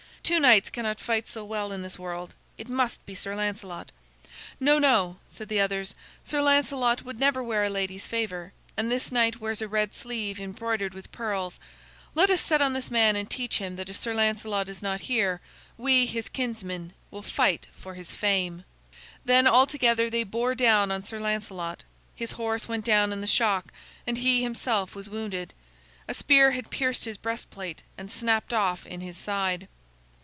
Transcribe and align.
"Two 0.23 0.39
knights 0.39 0.69
cannot 0.69 0.99
fight 0.99 1.27
so 1.27 1.43
well 1.43 1.73
in 1.73 1.81
this 1.81 1.99
world. 1.99 2.35
It 2.57 2.69
must 2.69 3.05
be 3.05 3.15
Sir 3.15 3.35
Lancelot." 3.35 3.91
"No, 4.61 4.79
no," 4.79 5.17
said 5.27 5.49
the 5.49 5.59
others; 5.59 5.93
"Sir 6.23 6.41
Lancelot 6.41 7.03
would 7.03 7.19
never 7.19 7.43
wear 7.43 7.65
a 7.65 7.69
lady's 7.69 8.05
favor, 8.07 8.53
and 8.77 8.89
this 8.89 9.11
knight 9.11 9.41
wears 9.41 9.61
a 9.61 9.67
red 9.67 9.93
sleeve 9.93 10.39
embroidered 10.39 10.93
with 10.93 11.11
pearls. 11.11 11.59
Let 12.15 12.29
us 12.29 12.39
set 12.39 12.61
on 12.61 12.71
this 12.71 12.89
man 12.89 13.17
and 13.17 13.29
teach 13.29 13.57
him 13.57 13.75
that 13.75 13.89
if 13.89 13.97
Sir 13.97 14.13
Lancelot 14.13 14.69
is 14.69 14.81
not 14.81 15.01
here, 15.01 15.41
we, 15.77 16.05
his 16.05 16.29
kinsmen, 16.29 16.93
will 17.09 17.23
fight 17.23 17.67
for 17.75 17.95
his 17.95 18.11
fame." 18.11 18.63
Then 19.25 19.47
all 19.47 19.67
together 19.67 20.09
they 20.09 20.23
bore 20.23 20.55
down 20.55 20.91
on 20.91 21.03
Sir 21.03 21.19
Lancelot. 21.19 21.83
His 22.15 22.33
horse 22.33 22.69
went 22.69 22.85
down 22.85 23.11
in 23.11 23.19
the 23.19 23.27
shock, 23.27 23.73
and 24.07 24.17
he 24.19 24.43
himself 24.43 24.95
was 24.95 25.09
wounded. 25.09 25.53
A 26.07 26.13
spear 26.13 26.51
had 26.51 26.69
pierced 26.69 27.03
his 27.03 27.17
breastplate 27.17 27.83
and 27.97 28.09
snapped 28.09 28.53
off 28.53 28.85
in 28.85 29.01
his 29.01 29.17
side. 29.17 29.67